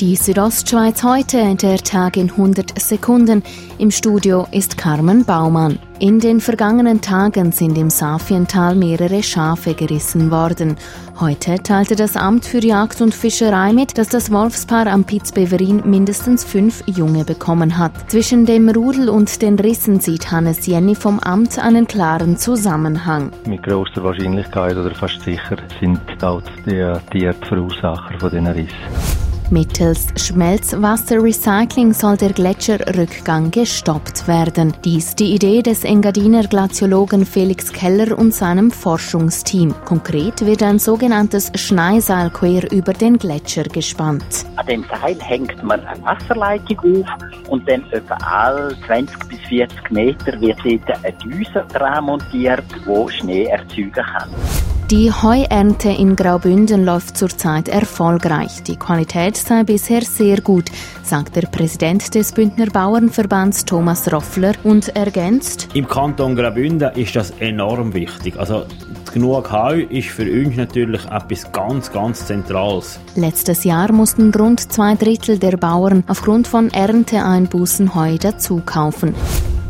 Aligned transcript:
Die 0.00 0.14
Südostschweiz 0.14 1.02
heute, 1.02 1.54
der 1.54 1.78
Tag 1.78 2.18
in 2.18 2.30
100 2.30 2.78
Sekunden. 2.78 3.42
Im 3.78 3.90
Studio 3.90 4.46
ist 4.50 4.76
Carmen 4.76 5.24
Baumann. 5.24 5.78
In 6.00 6.20
den 6.20 6.42
vergangenen 6.42 7.00
Tagen 7.00 7.50
sind 7.50 7.78
im 7.78 7.88
Safiental 7.88 8.74
mehrere 8.74 9.22
Schafe 9.22 9.72
gerissen 9.72 10.30
worden. 10.30 10.76
Heute 11.18 11.62
teilte 11.62 11.96
das 11.96 12.14
Amt 12.14 12.44
für 12.44 12.58
Jagd 12.58 13.00
und 13.00 13.14
Fischerei 13.14 13.72
mit, 13.72 13.96
dass 13.96 14.10
das 14.10 14.30
Wolfspaar 14.30 14.86
am 14.86 15.04
Pitzbeverin 15.04 15.84
mindestens 15.86 16.44
fünf 16.44 16.82
Junge 16.86 17.24
bekommen 17.24 17.78
hat. 17.78 18.10
Zwischen 18.10 18.44
dem 18.44 18.68
Rudel 18.68 19.08
und 19.08 19.40
den 19.40 19.58
Rissen 19.58 20.00
sieht 20.00 20.30
Hannes 20.30 20.66
Jenny 20.66 20.94
vom 20.94 21.20
Amt 21.20 21.58
einen 21.58 21.86
klaren 21.86 22.36
Zusammenhang. 22.36 23.32
Mit 23.46 23.62
großer 23.62 24.04
Wahrscheinlichkeit 24.04 24.76
oder 24.76 24.94
fast 24.94 25.22
sicher 25.22 25.56
sind 25.80 26.22
auch 26.22 26.42
die 26.66 26.70
Tiere 26.70 27.00
die 27.14 27.46
Verursacher 27.46 28.18
von 28.18 28.28
diesen 28.28 28.46
Rissen. 28.48 29.25
Mittels 29.50 30.08
Schmelzwasserrecycling 30.16 31.92
soll 31.92 32.16
der 32.16 32.32
Gletscherrückgang 32.32 33.52
gestoppt 33.52 34.26
werden. 34.26 34.74
Dies 34.84 35.14
die 35.14 35.34
Idee 35.34 35.62
des 35.62 35.84
Engadiner 35.84 36.42
Glaziologen 36.48 37.24
Felix 37.24 37.72
Keller 37.72 38.18
und 38.18 38.34
seinem 38.34 38.72
Forschungsteam. 38.72 39.72
Konkret 39.84 40.44
wird 40.44 40.64
ein 40.64 40.80
sogenanntes 40.80 41.52
Schneiseil 41.54 42.30
quer 42.30 42.70
über 42.72 42.92
den 42.92 43.18
Gletscher 43.18 43.62
gespannt. 43.64 44.24
An 44.56 44.66
dem 44.66 44.84
Seil 44.84 45.16
hängt 45.20 45.62
man 45.62 45.80
eine 45.86 46.02
Wasserleitung 46.02 46.78
auf 46.78 47.48
und 47.48 47.68
dann 47.68 47.84
etwa 47.92 48.14
alle 48.14 48.76
20 48.86 49.28
bis 49.28 49.38
40 49.48 49.90
Meter 49.90 50.40
wird 50.40 50.58
dort 50.64 51.04
eine 51.04 51.16
Düse 51.18 51.64
dran 51.72 52.04
montiert, 52.04 52.64
die 52.84 53.12
Schnee 53.12 53.44
erzeugen 53.44 53.92
kann. 53.92 54.30
Die 54.92 55.10
Heuernte 55.10 55.88
in 55.88 56.14
Graubünden 56.14 56.84
läuft 56.84 57.16
zurzeit 57.16 57.68
erfolgreich. 57.68 58.62
Die 58.62 58.76
Qualität 58.76 59.36
sei 59.36 59.64
bisher 59.64 60.02
sehr 60.02 60.40
gut, 60.40 60.70
sagt 61.02 61.34
der 61.34 61.48
Präsident 61.48 62.14
des 62.14 62.30
Bündner 62.30 62.66
Bauernverbands 62.66 63.64
Thomas 63.64 64.12
Roffler 64.12 64.52
und 64.62 64.94
ergänzt. 64.94 65.66
Im 65.74 65.88
Kanton 65.88 66.36
Graubünden 66.36 66.92
ist 66.94 67.16
das 67.16 67.32
enorm 67.40 67.94
wichtig. 67.94 68.38
Also 68.38 68.64
genug 69.12 69.50
Heu 69.50 69.82
ist 69.90 70.10
für 70.10 70.30
uns 70.30 70.56
natürlich 70.56 71.04
etwas 71.06 71.50
ganz, 71.50 71.90
ganz 71.90 72.24
Zentrales. 72.24 73.00
Letztes 73.16 73.64
Jahr 73.64 73.90
mussten 73.90 74.32
rund 74.32 74.72
zwei 74.72 74.94
Drittel 74.94 75.40
der 75.40 75.56
Bauern 75.56 76.04
aufgrund 76.06 76.46
von 76.46 76.70
Ernteeinbußen 76.70 77.92
Heu 77.96 78.18
dazukaufen. 78.18 79.16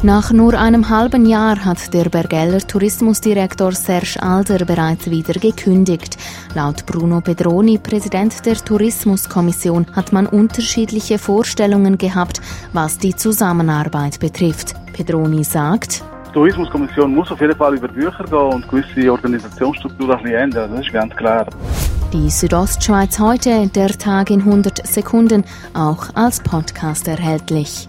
Nach 0.07 0.33
nur 0.33 0.55
einem 0.55 0.89
halben 0.89 1.27
Jahr 1.27 1.65
hat 1.65 1.93
der 1.93 2.09
Bergeller 2.09 2.61
Tourismusdirektor 2.61 3.73
Serge 3.73 4.23
Alder 4.23 4.65
bereits 4.65 5.11
wieder 5.11 5.35
gekündigt. 5.35 6.17
Laut 6.55 6.87
Bruno 6.87 7.21
Pedroni, 7.21 7.79
Präsident 7.79 8.47
der 8.47 8.55
Tourismuskommission, 8.55 9.85
hat 9.97 10.13
man 10.13 10.29
unterschiedliche 10.29 11.19
Vorstellungen 11.19 11.99
gehabt, 11.99 12.41
was 12.73 12.99
die 12.99 13.17
Zusammenarbeit 13.17 14.21
betrifft. 14.21 14.75
Pedroni 14.93 15.43
sagt, 15.43 16.05
die 16.29 16.33
Tourismuskommission 16.35 17.13
muss 17.13 17.33
auf 17.33 17.41
jeden 17.41 17.57
Fall 17.57 17.75
über 17.75 17.89
Bücher 17.89 18.23
gehen 18.23 18.39
und 18.39 18.69
gewisse 18.69 19.11
Organisationsstrukturen 19.11 20.13
ein 20.13 20.23
bisschen 20.23 20.39
ändern, 20.39 20.71
das 20.71 20.87
ist 20.87 20.93
ganz 20.93 21.17
klar. 21.17 21.49
Die 22.13 22.31
Südostschweiz 22.31 23.19
heute, 23.19 23.67
der 23.75 23.89
Tag 23.89 24.31
in 24.31 24.39
100 24.39 24.87
Sekunden, 24.87 25.43
auch 25.75 26.15
als 26.15 26.39
Podcast 26.39 27.09
erhältlich. 27.09 27.89